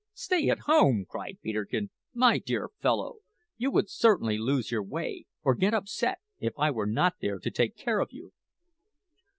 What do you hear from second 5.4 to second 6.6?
or get upset, if